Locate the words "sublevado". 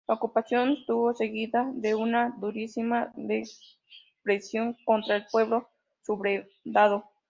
6.01-7.11